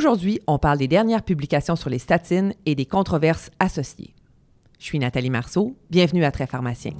[0.00, 4.14] Aujourd'hui, on parle des dernières publications sur les statines et des controverses associées.
[4.78, 6.92] Je suis Nathalie Marceau, bienvenue à Très Pharmacien.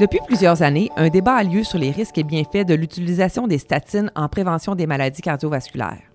[0.00, 3.58] Depuis plusieurs années, un débat a lieu sur les risques et bienfaits de l'utilisation des
[3.58, 6.07] statines en prévention des maladies cardiovasculaires.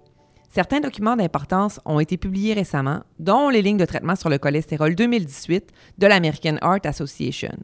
[0.54, 4.94] Certains documents d'importance ont été publiés récemment, dont les lignes de traitement sur le cholestérol
[4.94, 7.57] 2018 de l'American Heart Association.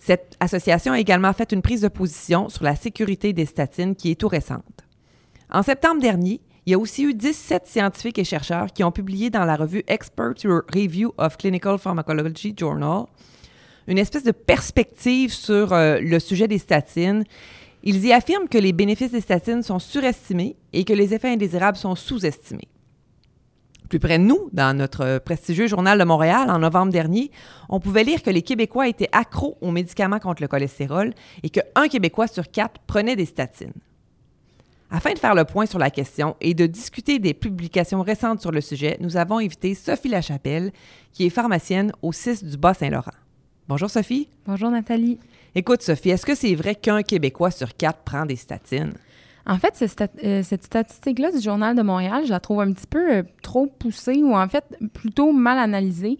[0.00, 4.10] Cette association a également fait une prise de position sur la sécurité des statines qui
[4.10, 4.84] est tout récente.
[5.48, 9.30] En septembre dernier, il y a aussi eu 17 scientifiques et chercheurs qui ont publié
[9.30, 10.34] dans la revue Expert
[10.74, 13.04] Review of Clinical Pharmacology Journal
[13.88, 17.24] une espèce de perspective sur euh, le sujet des statines.
[17.88, 21.78] Ils y affirment que les bénéfices des statines sont surestimés et que les effets indésirables
[21.78, 22.68] sont sous-estimés.
[23.88, 27.30] Plus près de nous, dans notre prestigieux journal de Montréal, en novembre dernier,
[27.70, 31.88] on pouvait lire que les Québécois étaient accros aux médicaments contre le cholestérol et qu'un
[31.88, 33.72] Québécois sur quatre prenait des statines.
[34.90, 38.52] Afin de faire le point sur la question et de discuter des publications récentes sur
[38.52, 40.72] le sujet, nous avons invité Sophie Lachapelle,
[41.14, 43.16] qui est pharmacienne au 6 du Bas-Saint-Laurent.
[43.66, 44.28] Bonjour Sophie.
[44.44, 45.18] Bonjour Nathalie.
[45.54, 48.92] Écoute Sophie, est-ce que c'est vrai qu'un Québécois sur quatre prend des statines?
[49.46, 49.82] En fait,
[50.24, 53.66] euh, cette statistique-là du Journal de Montréal, je la trouve un petit peu euh, trop
[53.66, 56.18] poussée ou en fait plutôt mal analysée.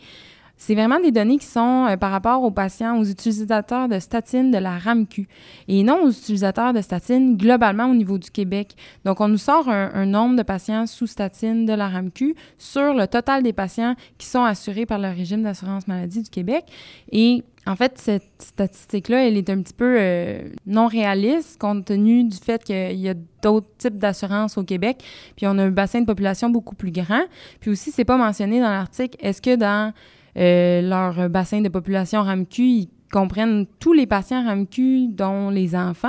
[0.58, 4.50] C'est vraiment des données qui sont euh, par rapport aux patients, aux utilisateurs de statines
[4.50, 5.28] de la RAMQ
[5.68, 8.74] et non aux utilisateurs de statines globalement au niveau du Québec.
[9.04, 13.06] Donc, on nous sort un, nombre de patients sous statine de la RAMQ sur le
[13.06, 16.64] total des patients qui sont assurés par le régime d'assurance maladie du Québec.
[17.12, 22.24] Et en fait, cette statistique-là, elle est un petit peu euh, non réaliste compte tenu
[22.24, 25.04] du fait qu'il y a d'autres types d'assurances au Québec,
[25.36, 27.22] puis on a un bassin de population beaucoup plus grand.
[27.60, 29.92] Puis aussi, c'est pas mentionné dans l'article, est-ce que dans
[30.38, 36.08] euh, leur bassin de population RAMQ, ils comprennent tous les patients RAMQ, dont les enfants,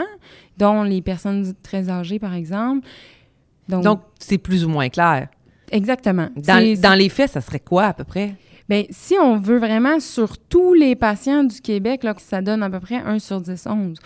[0.57, 2.87] dont les personnes très âgées, par exemple.
[3.67, 5.27] Donc, c'est plus ou moins clair.
[5.71, 6.29] Exactement.
[6.35, 8.35] Dans, dans, les faits, ça serait quoi à peu près?
[8.67, 12.69] Bien, si on veut vraiment sur tous les patients du Québec, là, ça donne à
[12.69, 13.97] peu près 1 sur 10, 11.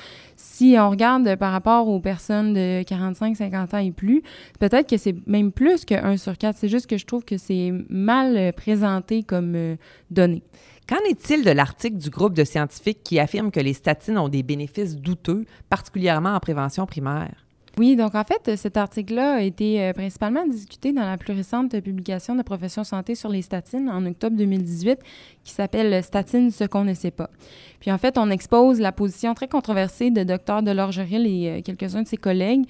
[0.53, 4.22] Si on regarde par rapport aux personnes de 45, 50 ans et plus,
[4.59, 6.56] peut-être que c'est même plus que 1 sur 4.
[6.56, 9.75] C'est juste que je trouve que c'est mal présenté comme euh,
[10.12, 10.44] données.
[10.88, 14.44] Qu'en est-il de l'article du groupe de scientifiques qui affirme que les statines ont des
[14.44, 17.42] bénéfices douteux, particulièrement en prévention primaire?
[17.79, 21.72] Oui, donc en fait, cet article-là a été euh, principalement discuté dans la plus récente
[21.81, 25.00] publication de Profession Santé sur les statines en octobre 2018
[25.44, 27.31] qui s'appelle Statine, ce qu'on ne sait pas.
[27.79, 30.61] Puis en fait, on expose la position très controversée de Dr.
[30.61, 32.66] Delorgeril et euh, quelques-uns de ses collègues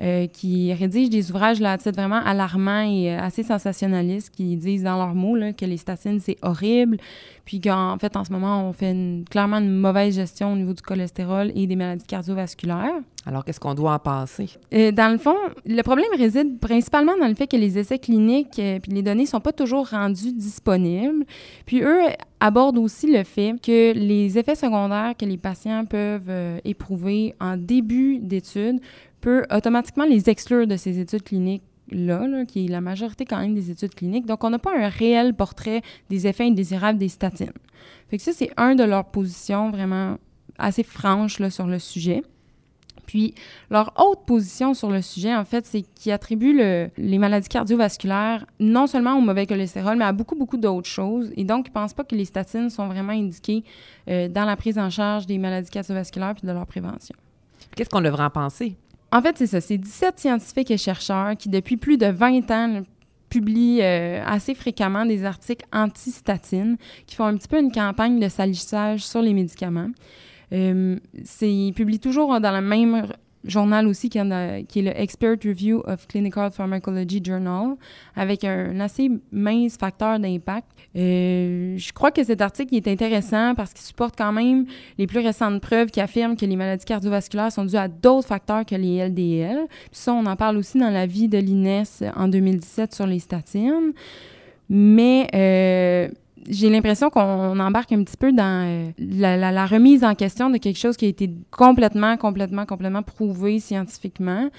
[0.00, 4.82] euh, qui rédigent des ouvrages là, titre vraiment alarmants et euh, assez sensationnalistes, qui disent
[4.82, 6.96] dans leurs mots là, que les statines, c'est horrible,
[7.44, 10.82] puis qu'en fait, en ce moment, on fait clairement une mauvaise gestion au niveau du
[10.82, 13.00] cholestérol et des maladies cardiovasculaires.
[13.26, 14.50] Alors, qu'est-ce qu'on doit en penser?
[14.74, 18.58] Euh, dans le fond, le problème réside principalement dans le fait que les essais cliniques
[18.58, 21.24] et les données ne sont pas toujours rendues disponibles.
[21.64, 22.00] Puis eux
[22.40, 28.18] abordent aussi le fait que les effets secondaires que les patients peuvent éprouver en début
[28.18, 28.80] d'études
[29.24, 33.54] peut automatiquement les exclure de ces études cliniques Là, qui est la majorité quand même
[33.54, 34.24] des études cliniques.
[34.24, 37.52] Donc, on n'a pas un réel portrait des effets indésirables des statines.
[38.08, 40.16] Fait que ça, c'est un de leurs positions vraiment
[40.58, 42.22] assez franches sur le sujet.
[43.04, 43.34] Puis,
[43.70, 46.58] leur autre position sur le sujet, en fait, c'est qu'ils attribuent
[46.96, 51.32] les maladies cardiovasculaires non seulement au mauvais cholestérol, mais à beaucoup, beaucoup d'autres choses.
[51.36, 53.62] Et donc, ils ne pensent pas que les statines sont vraiment indiquées
[54.08, 57.14] euh, dans la prise en charge des maladies cardiovasculaires puis de leur prévention.
[57.76, 58.78] Qu'est-ce qu'on devrait en penser?
[59.14, 59.60] En fait, c'est ça.
[59.60, 62.82] C'est 17 scientifiques et chercheurs qui, depuis plus de 20 ans,
[63.30, 66.76] publient euh, assez fréquemment des articles anti-statines
[67.06, 69.90] qui font un petit peu une campagne de salissage sur les médicaments.
[70.52, 70.98] Euh,
[71.40, 73.06] ils publient toujours dans la même
[73.44, 74.24] journal aussi qui, est
[74.76, 77.76] le Expert Review of Clinical Pharmacology Journal,
[78.16, 80.66] avec un assez mince facteur d'impact.
[80.96, 84.66] Euh, je crois que cet article est intéressant parce qu'il supporte quand même
[84.98, 88.64] les plus récentes preuves qui affirment que les maladies cardiovasculaires sont dues à d'autres facteurs
[88.64, 89.66] que les LDL.
[89.68, 91.84] Puis ça, on en parle aussi dans la vie de l'INES
[92.16, 93.92] en 2017 sur les statines.
[94.68, 96.08] Mais euh,
[96.48, 100.78] j'ai l'impression qu'on embarque un petit peu dans euh, la, remise en question de quelque
[100.78, 104.50] chose qui a été complètement, complètement, complètement prouvé scientifiquement,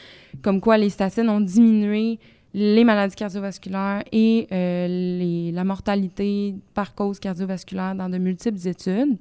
[0.41, 2.19] comme quoi les statines ont diminué
[2.53, 9.17] les maladies cardiovasculaires et euh, la mortalité par cause cardiovasculaire dans de multiples études.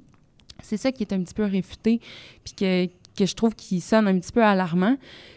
[0.63, 1.99] C'est ça qui est un petit peu réfuté,
[2.45, 2.85] puis que,
[3.17, 4.95] que je trouve qui sonne un petit peu alarmant.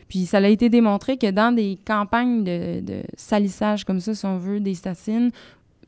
[0.08, 4.24] Puis ça a été démontré que dans des campagnes de, de salissage comme ça, si
[4.24, 5.30] on veut, des statines,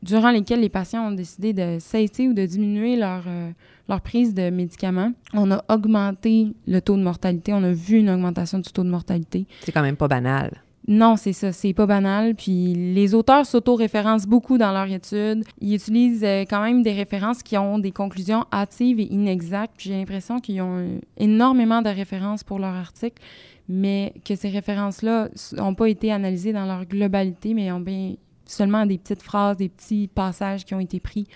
[0.03, 3.51] durant lesquelles les patients ont décidé de cesser ou de diminuer leur, euh,
[3.87, 7.53] leur prise de médicaments, on a augmenté le taux de mortalité.
[7.53, 9.45] On a vu une augmentation du taux de mortalité.
[9.61, 10.61] C'est quand même pas banal.
[10.87, 12.33] Non, c'est ça, c'est pas banal.
[12.35, 15.43] Puis les auteurs s'auto-référencent beaucoup dans leur étude.
[15.59, 19.75] Ils utilisent euh, quand même des références qui ont des conclusions hâtives et inexactes.
[19.77, 23.21] J'ai l'impression qu'ils ont euh, énormément de références pour leur article,
[23.69, 28.15] mais que ces références-là n'ont pas été analysées dans leur globalité, mais ont bien
[28.51, 31.27] seulement des petites phrases, des petits passages qui ont été pris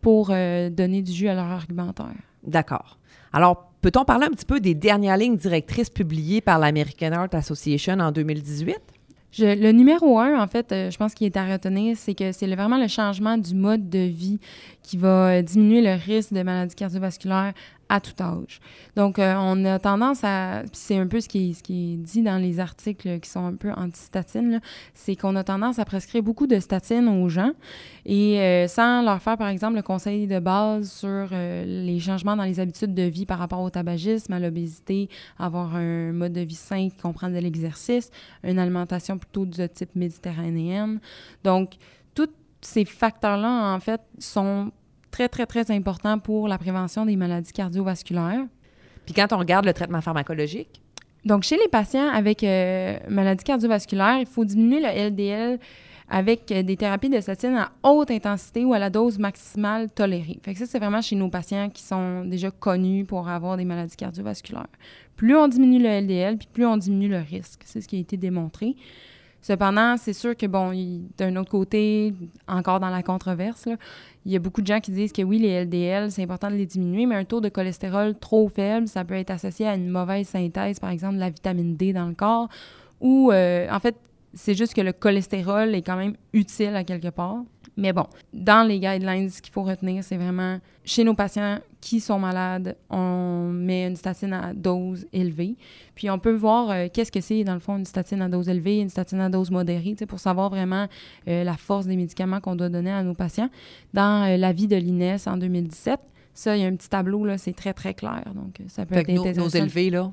[0.00, 2.14] pour euh, donner du jus à leur argumentaire.
[2.46, 2.98] D'accord.
[3.32, 7.98] Alors, peut-on parler un petit peu des dernières lignes directrices publiées par l'American Art Association
[8.00, 8.78] en 2018?
[9.38, 12.46] le numéro un, en fait, euh, je pense qu'il est à retenir, c'est que c'est
[12.54, 14.38] vraiment le changement du mode de vie
[14.82, 17.52] qui va euh, diminuer le risque de maladies cardiovasculaires
[17.88, 18.60] à tout âge.
[18.96, 22.60] Donc, euh, on a tendance à, c'est un peu ce qui, est, dit dans les
[22.60, 24.60] articles qui sont un peu anti-statines,
[24.94, 27.52] c'est qu'on a tendance à prescrire beaucoup de statines aux gens
[28.06, 32.36] et euh, sans leur faire, par exemple, le conseil de base sur euh, les changements
[32.36, 35.08] dans les habitudes de vie par rapport au tabagisme, à l'obésité,
[35.38, 38.10] avoir un mode de vie sain qui comprend de l'exercice,
[38.42, 41.00] une alimentation plutôt de type méditerranéenne.
[41.42, 41.74] Donc,
[42.14, 44.72] tous ces facteurs-là, en fait, sont
[45.14, 48.46] très, très, très important pour la prévention des maladies cardiovasculaires.
[49.04, 50.82] Puis quand on regarde le traitement pharmacologique?
[51.24, 55.60] Donc, chez les patients avec euh, maladies cardiovasculaires, il faut diminuer le LDL
[56.10, 60.40] avec euh, des thérapies de statine à haute intensité ou à la dose maximale tolérée.
[60.42, 63.64] Fait que ça, c'est vraiment chez nos patients qui sont déjà connus pour avoir des
[63.64, 64.66] maladies cardiovasculaires.
[65.14, 67.60] Plus on diminue le LDL, puis plus on diminue le risque.
[67.64, 68.74] C'est ce qui a été démontré.
[69.44, 70.72] Cependant, c'est sûr que, bon,
[71.18, 72.14] d'un autre côté,
[72.48, 73.68] encore dans la controverse,
[74.24, 76.56] il y a beaucoup de gens qui disent que oui, les LDL, c'est important de
[76.56, 79.90] les diminuer, mais un taux de cholestérol trop faible, ça peut être associé à une
[79.90, 82.48] mauvaise synthèse, par exemple, de la vitamine D dans le corps,
[83.02, 83.96] ou, euh, en fait,
[84.32, 87.42] c'est juste que le cholestérol est quand même utile à quelque part.
[87.76, 92.00] Mais bon, dans les guidelines, ce qu'il faut retenir, c'est vraiment chez nos patients qui
[92.00, 95.56] sont malades, on met une statine à dose élevée.
[95.94, 98.48] Puis on peut voir euh, qu'est-ce que c'est, dans le fond, une statine à dose
[98.48, 100.88] élevée, une statine à dose modérée, pour savoir vraiment
[101.28, 103.50] euh, la force des médicaments qu'on doit donner à nos patients.
[103.92, 106.00] Dans euh, l'avis de l'INES en 2017,
[106.32, 108.24] ça, il y a un petit tableau, là, c'est très, très clair.
[108.34, 109.42] Donc, ça peut être intéressant.
[109.42, 110.10] Dose élevée, là?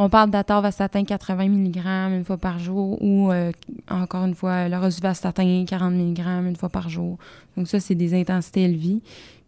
[0.00, 1.78] On parle d'atorvastatin 80 mg
[2.14, 3.50] une fois par jour ou, euh,
[3.90, 7.18] encore une fois, le rosuvastatin 40 mg une fois par jour.
[7.56, 9.00] Donc ça, c'est des intensités élevées.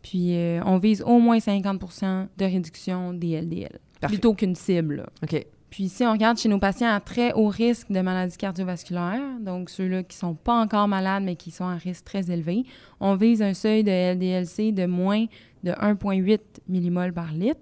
[0.03, 5.07] Puis euh, on vise au moins 50% de réduction des LDL, plutôt qu'une cible.
[5.23, 5.47] OK.
[5.71, 9.71] Puis si on regarde chez nos patients à très haut risque de maladies cardiovasculaires, donc
[9.71, 12.65] ceux-là qui ne sont pas encore malades mais qui sont à risque très élevé,
[12.99, 15.27] on vise un seuil de LDLC de moins
[15.63, 17.61] de 1,8 mmol par litre.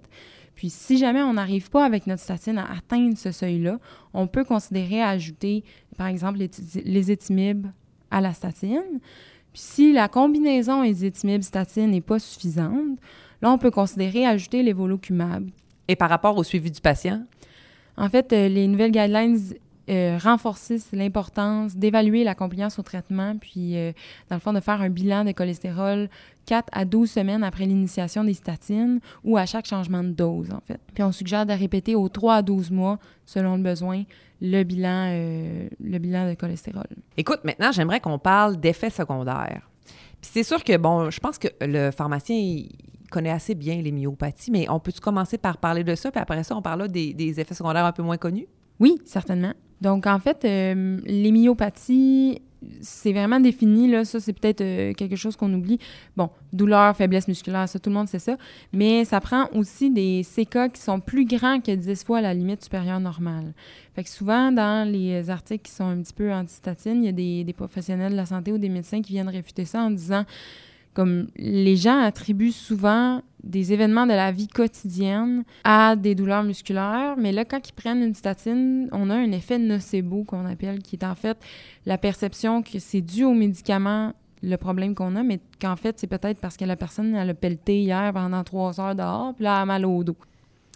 [0.59, 3.79] Puis si jamais on n'arrive pas avec notre statine à atteindre ce seuil-là,
[4.13, 5.63] on peut considérer ajouter,
[5.97, 7.67] par exemple, les, étimibes
[8.11, 8.99] à la statine.
[9.53, 12.99] Puis si la combinaison ézitimib-statine n'est pas suffisante,
[13.41, 15.49] là, on peut considérer ajouter l'évolucumab.
[15.87, 17.23] Et par rapport au suivi du patient?
[17.95, 19.39] En fait, euh, les nouvelles guidelines
[19.89, 23.91] euh, renforcer l'importance d'évaluer la compliance au traitement, puis euh,
[24.29, 26.09] dans le fond de faire un bilan de cholestérol
[26.45, 30.59] 4 à 12 semaines après l'initiation des statines ou à chaque changement de dose, en
[30.61, 30.79] fait.
[30.93, 34.03] Puis on suggère de répéter aux 3 à 12 mois, selon le besoin,
[34.41, 36.87] le bilan, euh, le bilan de cholestérol.
[37.17, 39.69] Écoute, maintenant, j'aimerais qu'on parle d'effets secondaires.
[40.21, 42.69] Puis c'est sûr que, bon, je pense que le pharmacien, il
[43.09, 46.43] connaît assez bien les myopathies, mais on peut-tu commencer par parler de ça, puis après
[46.43, 48.47] ça, on parle des, des effets secondaires un peu moins connus?
[48.79, 49.53] Oui, certainement.
[49.81, 52.41] Donc, en fait, euh, les myopathies,
[52.81, 55.79] c'est vraiment défini, là, ça c'est peut-être euh, quelque chose qu'on oublie.
[56.17, 58.37] Bon, douleur, faiblesse musculaire, ça tout le monde sait ça,
[58.73, 62.61] mais ça prend aussi des CK qui sont plus grands que 10 fois la limite
[62.61, 63.53] supérieure normale.
[63.95, 67.43] Fait que souvent, dans les articles qui sont un petit peu antistatines, il y a
[67.43, 70.25] des professionnels de la santé ou des médecins qui viennent réfuter ça en disant
[70.99, 77.15] comme les gens attribuent souvent des événements de la vie quotidienne à des douleurs musculaires,
[77.17, 80.97] mais là, quand ils prennent une statine, on a un effet nocebo qu'on appelle, qui
[80.97, 81.37] est en fait
[81.85, 84.11] la perception que c'est dû aux médicaments
[84.43, 87.33] le problème qu'on a, mais qu'en fait, c'est peut-être parce que la personne, elle a
[87.33, 90.17] pelleté hier pendant trois heures dehors, puis là, a mal au dos.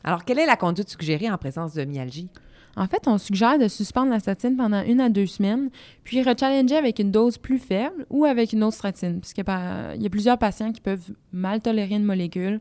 [0.05, 2.29] Alors, quelle est la conduite suggérée en présence de myalgie?
[2.75, 5.69] En fait, on suggère de suspendre la statine pendant une à deux semaines,
[6.03, 10.09] puis rechallenger avec une dose plus faible ou avec une autre statine, puisqu'il y a
[10.09, 12.59] plusieurs patients qui peuvent mal tolérer une molécule,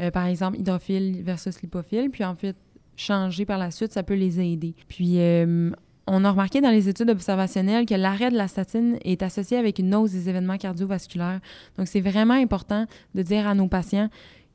[0.00, 2.56] euh, par exemple hydrophile versus lipophile, puis en fait,
[2.96, 4.74] changer par la suite, ça peut les aider.
[4.88, 5.70] Puis, euh,
[6.06, 9.78] on a remarqué dans les études observationnelles que l'arrêt de la statine est associé avec
[9.78, 11.40] une hausse des événements cardiovasculaires.
[11.76, 14.08] Donc, c'est vraiment important de dire à nos patients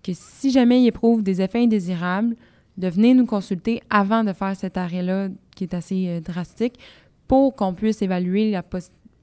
[0.03, 2.35] que si jamais ils éprouvent des effets indésirables,
[2.81, 6.79] de venir nous consulter avant de faire cet arrêt-là qui est assez euh, drastique
[7.27, 8.63] pour qu'on puisse évaluer la,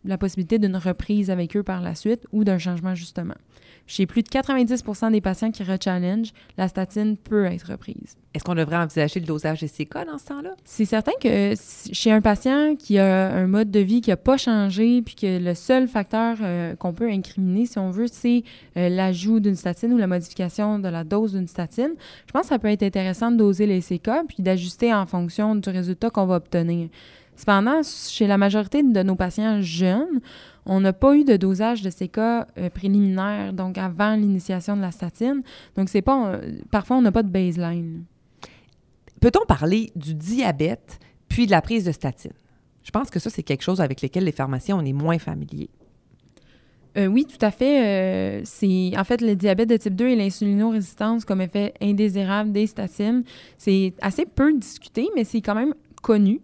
[0.09, 3.35] la possibilité d'une reprise avec eux par la suite ou d'un changement justement.
[3.87, 8.17] Chez plus de 90 des patients qui rechallenge, la statine peut être reprise.
[8.35, 10.51] Est-ce qu'on devrait envisager le dosage de CK dans ce temps-là?
[10.65, 11.55] C'est certain que
[11.93, 15.39] chez un patient qui a un mode de vie qui n'a pas changé, puis que
[15.43, 18.45] le seul facteur euh, qu'on peut incriminer, si on veut, c'est
[18.77, 21.95] euh, l'ajout d'une statine ou la modification de la dose d'une statine,
[22.27, 25.55] je pense que ça peut être intéressant de doser les CK puis d'ajuster en fonction
[25.55, 26.89] du résultat qu'on va obtenir.
[27.39, 30.21] Cependant, chez la majorité de nos patients jeunes,
[30.67, 34.83] on n'a pas eu de dosage de ces cas euh, préliminaires, donc avant l'initiation de
[34.83, 35.43] la statine.
[35.77, 36.33] Donc, c'est pas.
[36.33, 38.03] Euh, parfois, on n'a pas de baseline.
[39.21, 42.33] Peut-on parler du diabète puis de la prise de statine?
[42.83, 45.71] Je pense que ça, c'est quelque chose avec lequel les pharmaciens, on est moins familiers.
[46.97, 48.43] Euh, oui, tout à fait.
[48.45, 53.23] c'est en fait le diabète de type 2 et l'insulinorésistance comme effet indésirable des statines.
[53.59, 56.41] C'est assez peu discuté, mais c'est quand même connu.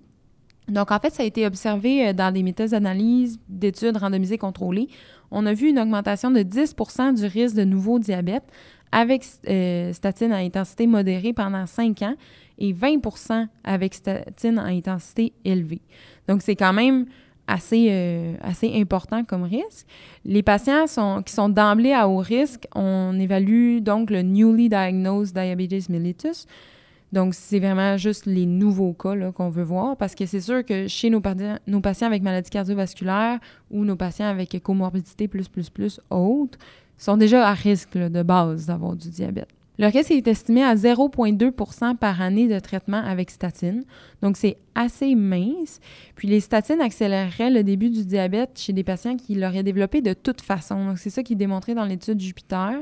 [0.68, 4.88] Donc, en fait, ça a été observé euh, dans des méthodes d'analyse d'études randomisées contrôlées.
[5.30, 8.44] On a vu une augmentation de 10% du risque de nouveau diabète
[8.92, 12.14] avec euh, statine à intensité modérée pendant 5 ans
[12.58, 15.82] et 20% avec statine à intensité élevée.
[16.28, 17.06] Donc, c'est quand même
[17.46, 18.34] assez, euh,
[18.74, 19.86] important comme risque.
[20.24, 20.86] Les patients
[21.24, 26.46] qui sont d'emblée à haut risque, on évalue donc le Newly Diagnosed Diabetes mellitus,
[27.14, 30.88] donc, c'est vraiment juste les nouveaux cas qu'on veut voir parce que c'est sûr que
[30.88, 33.38] chez nos, patients avec maladie cardiovasculaire
[33.70, 36.58] ou nos patients avec comorbidité plus, plus, plus haute
[36.98, 39.46] sont déjà à risque de base d'avoir du diabète.
[39.78, 43.84] Le risque est estimé à 0,2% par année de traitement avec statine.
[44.20, 45.78] Donc, c'est assez mince.
[46.16, 50.14] Puis, les statines accéléreraient le début du diabète chez des patients qui l'auraient développé de
[50.14, 50.84] toute façon.
[50.86, 52.74] Donc, c'est ça qui est démontré dans l'étude Jupiter.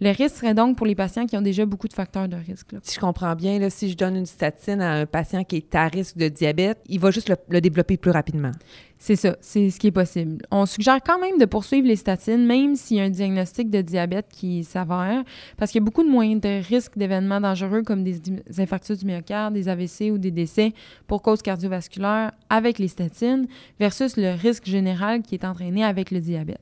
[0.00, 2.70] Le risque serait donc pour les patients qui ont déjà beaucoup de facteurs de risque.
[2.82, 5.74] Si je comprends bien, là, si je donne une statine à un patient qui est
[5.74, 8.50] à risque de diabète, il va juste le, développer plus rapidement.
[8.98, 10.38] C'est ça, c'est ce qui est possible.
[10.50, 13.82] On suggère quand même de poursuivre les statines, même s'il y a un diagnostic de
[13.82, 15.22] diabète qui s'avère,
[15.56, 18.20] parce qu'il y a beaucoup de moyens de risque d'événements dangereux comme des,
[18.58, 20.72] infarctus du myocarde, des AVC ou des décès
[21.06, 23.46] pour cause cardiovasculaire avec les statines
[23.78, 26.60] versus le risque général qui est entraîné avec le diabète.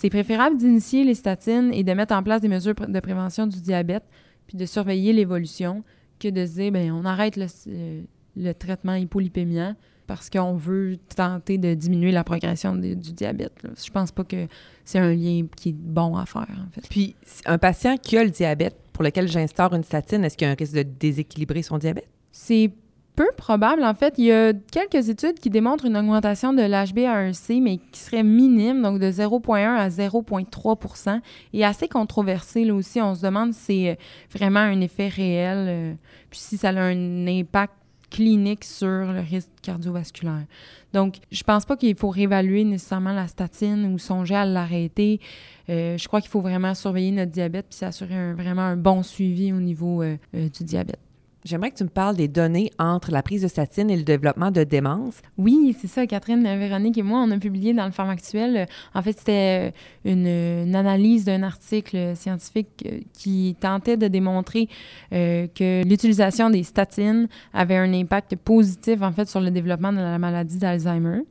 [0.00, 3.60] C'est préférable d'initier les statines et de mettre en place des mesures de prévention du
[3.60, 4.04] diabète,
[4.46, 5.82] puis de surveiller l'évolution,
[6.20, 9.74] que de se dire, bien, on arrête le, euh, traitement hypolipémien
[10.06, 13.60] parce qu'on veut tenter de diminuer la progression du diabète.
[13.64, 13.70] Là.
[13.76, 14.46] Je pense pas que
[14.84, 16.88] c'est un lien qui est bon à faire, en fait.
[16.88, 20.48] Puis, un patient qui a le diabète, pour lequel j'instaure une statine, est-ce qu'il y
[20.48, 22.08] a un risque de déséquilibrer son diabète?
[22.30, 22.70] C'est
[23.18, 23.82] peu probable.
[23.82, 27.98] En fait, il y a quelques études qui démontrent une augmentation de l'HbA1c, mais qui
[27.98, 31.20] serait minime, donc de 0,1 à 0,3
[31.52, 33.00] et assez controversée là aussi.
[33.00, 33.94] On se demande si c'est euh,
[34.32, 35.94] vraiment un effet réel, euh,
[36.30, 37.74] puis si ça a un impact
[38.08, 40.44] clinique sur le risque cardiovasculaire.
[40.92, 45.18] Donc, je pense pas qu'il faut réévaluer nécessairement la statine ou songer à l'arrêter.
[45.68, 49.52] Euh, je crois qu'il faut vraiment surveiller notre diabète puis s'assurer vraiment un bon suivi
[49.52, 51.00] au niveau du diabète.
[51.48, 54.50] J'aimerais que tu me parles des données entre la prise de statine et le développement
[54.50, 55.22] de démence.
[55.38, 56.06] Oui, c'est ça.
[56.06, 58.66] Catherine, Véronique et moi, on a publié dans le Pharma Actuel.
[58.94, 59.72] En fait, c'était
[60.04, 64.68] une, analyse d'un article scientifique euh, qui tentait de démontrer
[65.14, 70.00] euh, que l'utilisation des statines avait un impact positif, en fait, sur le développement de
[70.00, 71.22] la maladie d'Alzheimer.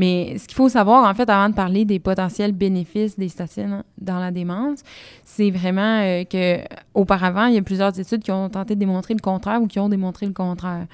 [0.00, 3.84] Mais ce qu'il faut savoir, en fait, avant de parler des potentiels bénéfices des statines
[4.00, 4.78] dans la démence,
[5.24, 6.56] c'est vraiment euh, que
[6.94, 9.78] auparavant, il y a plusieurs études qui ont tenté de démontrer le contraire ou qui
[9.78, 10.86] ont démontré le contraire.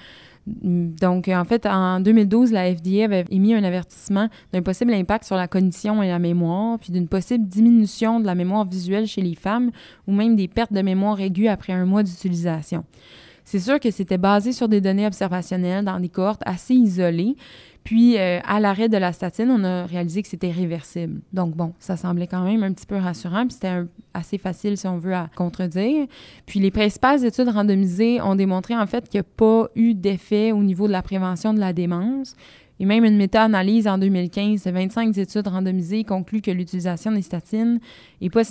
[0.45, 5.37] Donc, en fait, en 2012, la FDA avait émis un avertissement d'un possible impact sur
[5.37, 9.37] la cognition et la mémoire, puis d'une possible diminution de la mémoire visuelle chez les
[9.37, 9.71] femmes
[10.09, 12.83] ou même des pertes de mémoire aiguës après un mois d'utilisation.
[13.45, 17.37] C'est sûr que c'était basé sur des données observationnelles dans des cohortes assez isolées,
[17.87, 21.21] puis, euh, à l'arrêt de la statine, on a réalisé que c'était réversible.
[21.33, 24.89] Donc, bon, ça semblait quand même un petit peu rassurant, puis c'était assez facile, si
[24.89, 26.09] on veut, à contredire.
[26.47, 30.51] Puis, les principales études randomisées ont démontré, en fait, qu'il n'y a pas eu d'effet
[30.51, 32.35] au niveau de la prévention de la démence.
[32.81, 37.79] Et même une méta-analyse en 2015 de 25 études randomisées conclut que l'utilisation des statines
[38.21, 38.43] n'est pas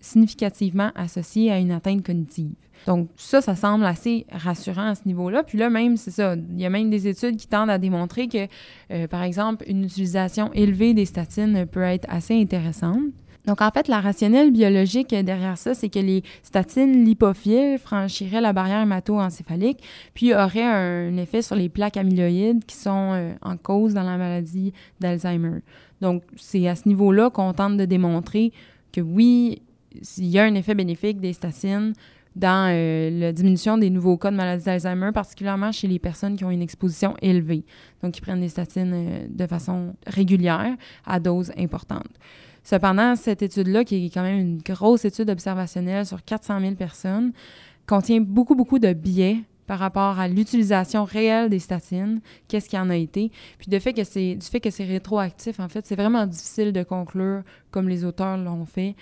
[0.00, 2.56] significativement associée à une atteinte cognitive.
[2.86, 5.42] Donc, ça, ça semble assez rassurant à ce niveau-là.
[5.42, 8.28] Puis là, même, c'est ça, il y a même des études qui tendent à démontrer
[8.28, 8.46] que,
[8.90, 13.02] euh, par exemple, une utilisation élevée des statines peut être assez intéressante.
[13.46, 18.54] Donc, en fait, la rationnelle biologique derrière ça, c'est que les statines lipophiles franchiraient la
[18.54, 19.82] barrière hémato-encéphalique,
[20.14, 24.16] puis auraient un effet sur les plaques amyloïdes qui sont euh, en cause dans la
[24.16, 25.60] maladie d'Alzheimer.
[26.00, 28.52] Donc, c'est à ce niveau-là qu'on tente de démontrer
[28.92, 29.60] que oui,
[30.18, 31.92] il y a un effet bénéfique des statines
[32.36, 36.44] dans euh, la diminution des nouveaux cas de maladie d'Alzheimer, particulièrement chez les personnes qui
[36.44, 37.64] ont une exposition élevée,
[38.02, 40.76] donc qui prennent des statines euh, de façon régulière
[41.06, 42.10] à dose importante.
[42.64, 47.32] Cependant, cette étude-là, qui est quand même une grosse étude observationnelle sur 400 000 personnes,
[47.86, 52.90] contient beaucoup, beaucoup de biais par rapport à l'utilisation réelle des statines, qu'est-ce qui en
[52.90, 56.26] a été, puis de fait que du fait que c'est rétroactif en fait, c'est vraiment
[56.26, 58.94] difficile de conclure comme les auteurs l'ont fait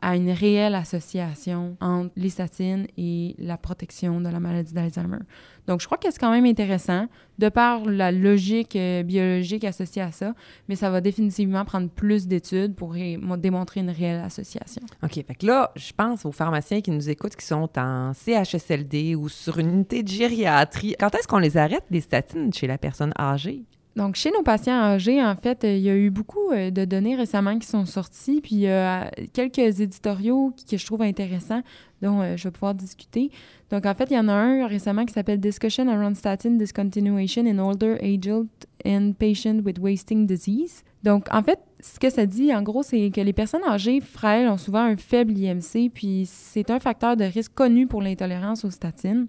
[0.00, 5.18] à une réelle association entre les statines et la protection de la maladie d'Alzheimer.
[5.66, 7.06] Donc, je crois que c'est quand même intéressant,
[7.38, 10.34] de par la logique euh, biologique associée à ça,
[10.68, 12.94] mais ça va définitivement prendre plus d'études pour
[13.38, 14.82] démontrer une réelle association.
[15.02, 15.14] OK.
[15.14, 19.28] Fait que là, je pense aux pharmaciens qui nous écoutent, qui sont en CHSLD ou
[19.28, 20.96] sur une unité de gériatrie.
[20.98, 23.64] Quand est-ce qu'on les arrête, les statines, chez la personne âgée?
[23.96, 27.16] Donc, chez nos patients âgés, en fait, il y a eu beaucoup euh, de données
[27.16, 31.62] récemment qui sont sorties, puis il y a quelques éditoriaux que je trouve intéressants
[32.00, 33.30] dont euh, je vais pouvoir discuter.
[33.70, 37.44] Donc, en fait, il y en a un récemment qui s'appelle Discussion around statin discontinuation
[37.46, 38.48] in older adult
[38.86, 40.84] and patients with wasting disease.
[41.02, 44.48] Donc, en fait, ce que ça dit, en gros, c'est que les personnes âgées frêles
[44.48, 48.70] ont souvent un faible IMC, puis c'est un facteur de risque connu pour l'intolérance aux
[48.70, 49.26] statines.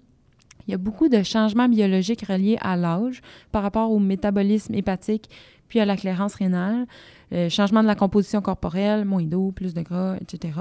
[0.66, 5.28] Il y a beaucoup de changements biologiques reliés à l'âge par rapport au métabolisme hépatique
[5.72, 6.86] puis à la clairance rénale,
[7.32, 10.52] euh, changement de la composition corporelle, moins d'eau, plus de gras, etc.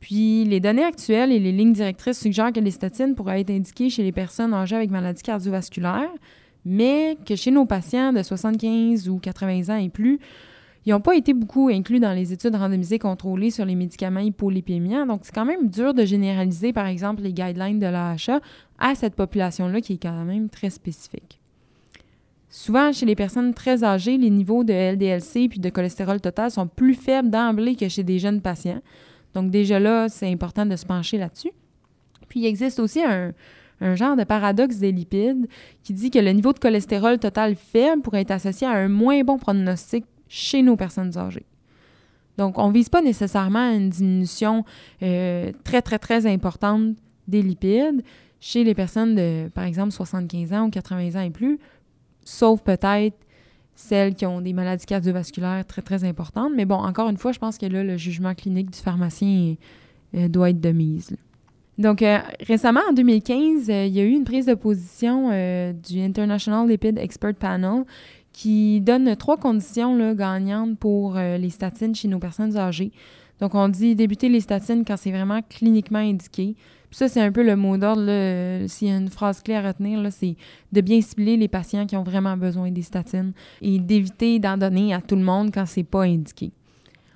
[0.00, 3.88] Puis les données actuelles et les lignes directrices suggèrent que les statines pourraient être indiquées
[3.88, 6.10] chez les personnes âgées avec maladie cardiovasculaire,
[6.64, 10.18] mais que chez nos patients de 75 ou 80 ans et plus,
[10.84, 15.06] ils n'ont pas été beaucoup inclus dans les études randomisées contrôlées sur les médicaments hypolipémiants.
[15.06, 18.40] Donc, c'est quand même dur de généraliser, par exemple, les guidelines de l'AHA
[18.82, 21.40] à cette population-là qui est quand même très spécifique.
[22.50, 26.66] Souvent, chez les personnes très âgées, les niveaux de LDLC puis de cholestérol total sont
[26.66, 28.82] plus faibles d'emblée que chez des jeunes patients.
[29.32, 31.52] Donc, déjà là, c'est important de se pencher là-dessus.
[32.28, 33.32] Puis, il existe aussi un,
[33.94, 35.48] genre de paradoxe des lipides
[35.82, 39.22] qui dit que le niveau de cholestérol total faible pourrait être associé à un moins
[39.22, 41.46] bon pronostic chez nos personnes âgées.
[42.36, 44.64] Donc, on ne vise pas nécessairement une diminution
[45.02, 46.96] euh, très, très, très importante
[47.28, 48.02] des lipides
[48.42, 51.60] chez les personnes de, par exemple, 75 ans ou 80 ans et plus,
[52.24, 53.16] sauf peut-être
[53.76, 56.50] celles qui ont des maladies cardiovasculaires très, très importantes.
[56.56, 59.54] Mais bon, encore une fois, je pense que là, le jugement clinique du pharmacien
[60.16, 61.16] euh, doit être de mise.
[61.78, 65.28] Donc, euh, récemment, en 2015, il y a eu une prise de position
[65.72, 67.84] du International Lipid Expert Panel
[68.32, 72.90] qui donne trois conditions gagnantes pour euh, les statines chez nos personnes âgées.
[73.40, 76.56] Donc, on dit débuter les statines quand c'est vraiment cliniquement indiqué.
[76.92, 78.04] Ça, c'est un peu le mot d'ordre.
[78.68, 80.36] S'il y a une phrase clé à retenir, c'est
[80.70, 84.92] de bien cibler les patients qui ont vraiment besoin des statines et d'éviter d'en donner
[84.94, 86.52] à tout le monde quand c'est pas indiqué.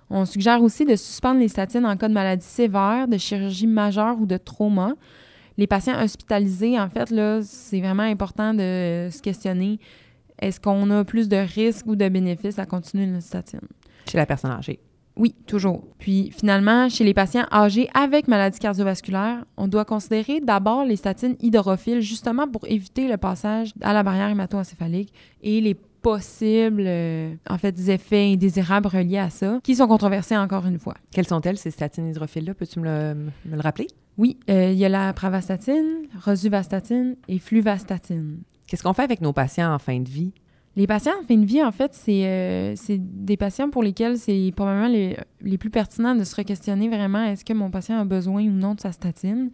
[0.09, 4.19] On suggère aussi de suspendre les statines en cas de maladie sévère, de chirurgie majeure
[4.21, 4.95] ou de trauma.
[5.59, 7.13] Les patients hospitalisés, en fait,
[7.43, 9.79] c'est vraiment important de se questionner
[10.39, 13.61] est-ce qu'on a plus de risques ou de bénéfices à continuer une statine?
[14.07, 14.79] Chez la personne âgée.
[15.17, 15.83] Oui, toujours.
[15.99, 21.37] Puis finalement, chez les patients âgés avec maladie cardiovasculaire, on doit considérer d'abord les statines
[21.41, 27.59] hydrophiles justement pour éviter le passage à la barrière hémato-encéphalique et les possibles euh, en
[27.59, 30.95] fait effets indésirables reliés à ça qui sont controversés encore une fois.
[31.11, 33.89] Quelles sont-elles ces statines hydrophiles là Peux-tu me le, rappeler?
[34.19, 38.39] Oui, euh, il y a la pravastatine, rosuvastatine et fluvastatine.
[38.67, 40.33] Qu'est-ce qu'on fait avec nos patients en fin de vie?
[40.77, 44.53] Les patients en fin de vie, en fait, c'est euh, des patients pour lesquels c'est
[44.55, 48.43] probablement les, les, plus pertinents de se re-questionner vraiment est-ce que mon patient a besoin
[48.43, 49.51] ou non de sa statine?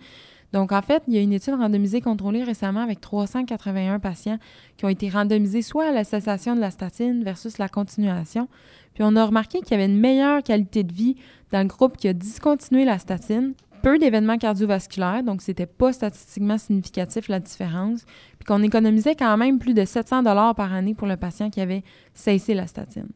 [0.53, 4.39] Donc, en fait, il y a une étude randomisée contrôlée récemment avec 381 patients
[4.77, 8.49] qui ont été randomisés soit à la cessation de la statine versus la continuation.
[8.95, 11.17] Puis on a remarqué qu'il y avait une meilleure qualité de vie
[11.53, 16.59] dans le groupe qui a discontinué la statine peu d'événements cardiovasculaires, donc c'était pas statistiquement
[16.59, 18.05] significatif la différence,
[18.39, 21.61] puis qu'on économisait quand même plus de 700 dollars par année pour le patient qui
[21.61, 21.83] avait
[22.15, 23.09] cessé la statine.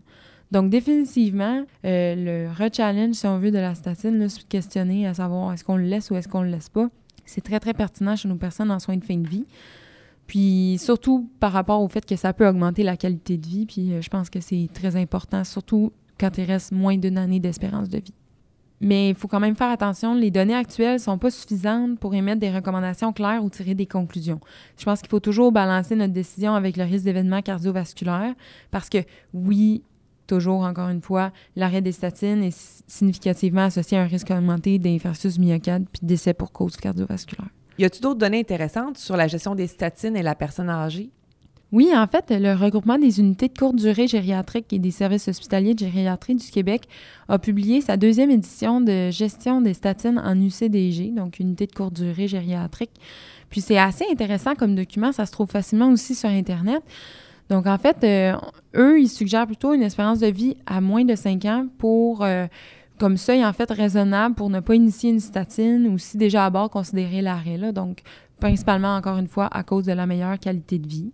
[0.52, 5.14] Donc définitivement, euh, le re-challenge, si on veut, de la statine, là, se questionner à
[5.14, 6.88] savoir est-ce qu'on le laisse ou est-ce qu'on le laisse pas,
[7.24, 9.44] c'est très très pertinent chez nos personnes en soins de fin de vie.
[10.26, 13.92] Puis surtout par rapport au fait que ça peut augmenter la qualité de vie, puis
[13.92, 17.88] euh, je pense que c'est très important, surtout quand il reste moins d'une année d'espérance
[17.88, 18.14] de vie.
[18.80, 22.14] Mais il faut quand même faire attention, les données actuelles ne sont pas suffisantes pour
[22.14, 24.40] émettre des recommandations claires ou tirer des conclusions.
[24.78, 28.34] Je pense qu'il faut toujours balancer notre décision avec le risque d'événements cardiovasculaires
[28.70, 28.98] parce que
[29.32, 29.82] oui,
[30.26, 35.38] toujours encore une fois, l'arrêt des statines est significativement associé à un risque augmenté d'infarctus
[35.38, 37.48] myocarde puis décès pour cause cardiovasculaire.
[37.78, 41.10] Y a-t-il d'autres données intéressantes sur la gestion des statines et la personne âgée?
[41.76, 45.74] Oui, en fait, le regroupement des unités de courte durée gériatrique et des services hospitaliers
[45.74, 46.88] de gériatrie du Québec
[47.28, 51.92] a publié sa deuxième édition de gestion des statines en UCDG, donc unité de courte
[51.92, 52.92] durée gériatrique.
[53.50, 56.82] Puis c'est assez intéressant comme document, ça se trouve facilement aussi sur Internet.
[57.50, 58.38] Donc en fait, euh,
[58.74, 62.46] eux, ils suggèrent plutôt une espérance de vie à moins de 5 ans pour euh,
[62.98, 66.48] comme seuil en fait raisonnable pour ne pas initier une statine ou si déjà à
[66.48, 67.72] bord considérer l'arrêt là.
[67.72, 68.00] Donc
[68.40, 71.12] principalement encore une fois à cause de la meilleure qualité de vie.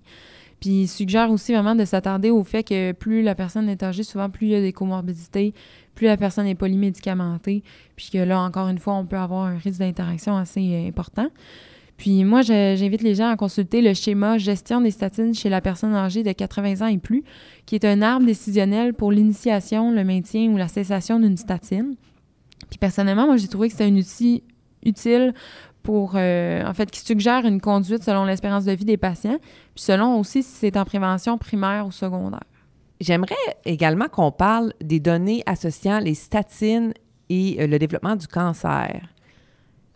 [0.62, 4.04] Puis il suggère aussi vraiment de s'attarder au fait que plus la personne est âgée,
[4.04, 5.54] souvent plus il y a des comorbidités,
[5.96, 7.64] plus la personne est polymédicamentée,
[7.96, 11.26] puis que là, encore une fois, on peut avoir un risque d'interaction assez euh, important.
[11.96, 15.96] Puis moi, j'invite les gens à consulter le schéma gestion des statines chez la personne
[15.96, 17.24] âgée de 80 ans et plus,
[17.66, 21.96] qui est un arbre décisionnel pour l'initiation, le maintien ou la cessation d'une statine.
[22.70, 24.44] Puis personnellement, moi, j'ai trouvé que c'était un outil
[24.84, 25.34] utile
[25.82, 29.38] pour, euh, en fait, qui suggère une conduite selon l'espérance de vie des patients,
[29.74, 32.44] puis selon aussi si c'est en prévention primaire ou secondaire.
[33.00, 36.94] J'aimerais également qu'on parle des données associant les statines
[37.28, 39.08] et euh, le développement du cancer.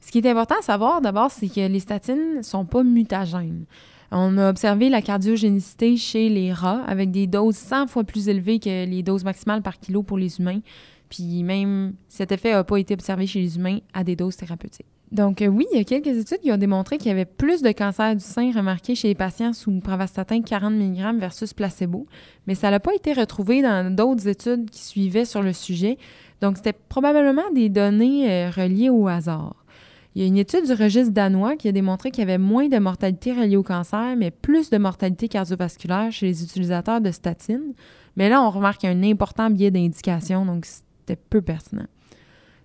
[0.00, 3.64] Ce qui est important à savoir d'abord, c'est que les statines ne sont pas mutagènes.
[4.10, 8.58] On a observé la cardiogénicité chez les rats avec des doses 100 fois plus élevées
[8.58, 10.60] que les doses maximales par kilo pour les humains.
[11.08, 14.86] Puis même cet effet n'a pas été observé chez les humains à des doses thérapeutiques.
[15.12, 17.62] Donc euh, oui, il y a quelques études qui ont démontré qu'il y avait plus
[17.62, 22.06] de cancer du sein remarqué chez les patients sous pravastatin 40 mg versus placebo,
[22.46, 25.96] mais ça n'a pas été retrouvé dans d'autres études qui suivaient sur le sujet.
[26.40, 29.54] Donc c'était probablement des données euh, reliées au hasard.
[30.16, 32.68] Il y a une étude du registre danois qui a démontré qu'il y avait moins
[32.68, 37.74] de mortalité reliée au cancer, mais plus de mortalité cardiovasculaire chez les utilisateurs de statines.
[38.16, 41.84] Mais là, on remarque un important biais d'indication, donc c'était peu pertinent.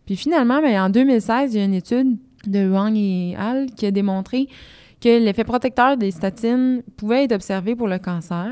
[0.06, 3.68] Puis finalement, ben, en 2016, il y a une étude de Wang et al.
[3.72, 4.48] qui a démontré
[5.02, 8.52] que l'effet protecteur des statines pouvait être observé pour le cancer,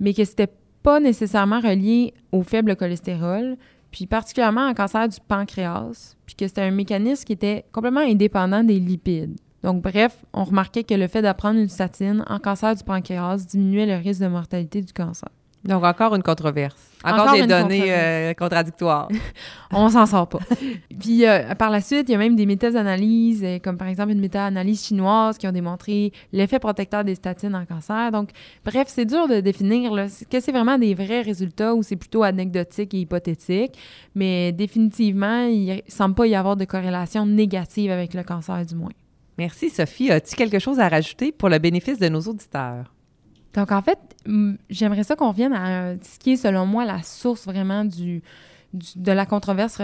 [0.00, 3.56] mais que ce n'était pas nécessairement relié au faible cholestérol,
[3.90, 8.64] puis particulièrement en cancer du pancréas, puis que c'était un mécanisme qui était complètement indépendant
[8.64, 9.38] des lipides.
[9.62, 13.86] Donc, bref, on remarquait que le fait d'apprendre une statine en cancer du pancréas diminuait
[13.86, 15.28] le risque de mortalité du cancer.
[15.64, 16.76] Donc, encore une controverse.
[17.04, 19.08] Encore, des données euh, contradictoires.
[19.72, 20.38] On s'en sort pas.
[21.00, 24.12] Puis, euh, par la suite, il y a même des méta-analyses, euh, comme par exemple
[24.12, 28.10] une méta-analyse chinoise qui ont démontré l'effet protecteur des statines en cancer.
[28.12, 28.30] Donc,
[28.64, 32.22] bref, c'est dur de définir là, que c'est vraiment des vrais résultats ou c'est plutôt
[32.22, 33.72] anecdotique et hypothétique.
[34.14, 38.74] Mais définitivement, il ne semble pas y avoir de corrélation négative avec le cancer, du
[38.74, 38.92] moins.
[39.38, 40.10] Merci, Sophie.
[40.10, 42.91] As-tu quelque chose à rajouter pour le bénéfice de nos auditeurs?
[43.54, 43.98] Donc, en fait,
[44.70, 48.22] j'aimerais ça qu'on revienne à ce qui est, selon moi, la source vraiment du,
[48.72, 49.80] de la controverse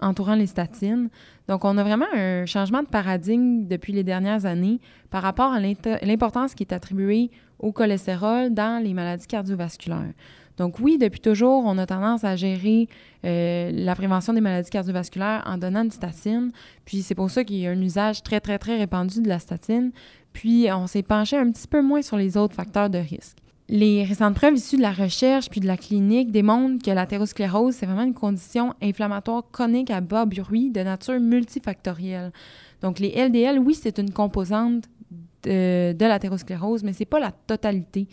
[0.00, 1.08] entourant les statines.
[1.48, 4.80] Donc, on a vraiment un changement de paradigme depuis les dernières années
[5.10, 10.12] par rapport à l'importance qui est attribuée au cholestérol dans les maladies cardiovasculaires.
[10.58, 12.88] Donc oui, depuis toujours, on a tendance à gérer
[13.24, 16.52] euh, la prévention des maladies cardiovasculaires en donnant une statine.
[16.84, 19.38] Puis c'est pour ça qu'il y a un usage très, très, très répandu de la
[19.38, 19.92] statine.
[20.32, 23.38] Puis, on s'est penché un petit peu moins sur les autres facteurs de risque.
[23.68, 27.86] Les récentes preuves issues de la recherche puis de la clinique démontrent que l'athérosclérose, c'est
[27.86, 32.32] vraiment une condition inflammatoire chronique à bas bruit de nature multifactorielle.
[32.82, 34.84] Donc, les LDL, oui, c'est une composante
[35.44, 38.08] de, de l'athérosclérose, mais c'est pas la totalité.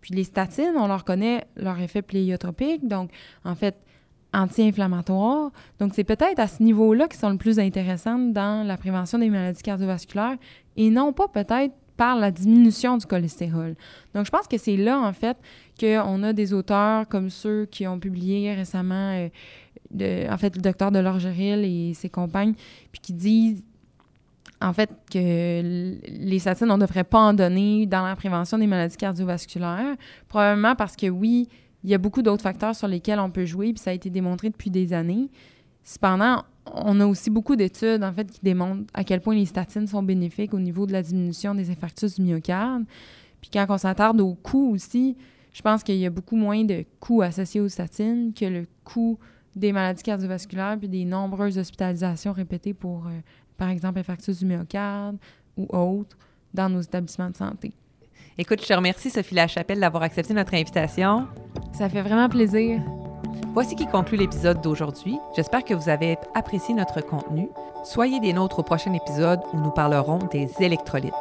[0.00, 3.10] Puis les statines, on leur connaît leur effet pléiotropique, donc
[3.44, 3.76] en fait,
[4.34, 5.50] anti-inflammatoires.
[5.78, 9.30] Donc, c'est peut-être à ce niveau-là qui sont le plus intéressantes dans la prévention des
[9.30, 10.36] maladies cardiovasculaires
[10.76, 13.74] et non pas peut-être par la diminution du cholestérol.
[14.14, 15.36] Donc, je pense que c'est là, en fait,
[15.78, 19.28] qu'on a des auteurs comme ceux qui ont publié récemment,
[20.00, 22.54] euh, en fait, le docteur de et ses compagnes,
[22.90, 23.62] puis qui disent,
[24.60, 28.66] en fait, que les statines, on ne devrait pas en donner dans la prévention des
[28.66, 29.96] maladies cardiovasculaires,
[30.28, 31.48] probablement parce que, oui,
[31.84, 34.08] il y a beaucoup d'autres facteurs sur lesquels on peut jouer, puis ça a été
[34.08, 35.30] démontré depuis des années.
[35.84, 39.86] Cependant, on a aussi beaucoup d'études, en fait, qui démontrent à quel point les statines
[39.86, 42.84] sont bénéfiques au niveau de la diminution des infarctus du myocarde.
[43.40, 45.16] Puis quand on s'attarde aux coûts aussi,
[45.52, 49.18] je pense qu'il y a beaucoup moins de coûts associés aux statines que le coût
[49.54, 53.20] des maladies cardiovasculaires puis des nombreuses hospitalisations répétées pour, euh,
[53.58, 55.18] par exemple, infarctus du myocarde
[55.56, 56.16] ou autres
[56.54, 57.72] dans nos établissements de santé.
[58.38, 61.26] Écoute, je te remercie, Sophie Lachapelle, d'avoir accepté notre invitation.
[61.74, 62.80] Ça fait vraiment plaisir.
[63.54, 65.18] Voici qui conclut l'épisode d'aujourd'hui.
[65.36, 67.48] J'espère que vous avez apprécié notre contenu.
[67.84, 71.12] Soyez des nôtres au prochain épisode où nous parlerons des électrolytes.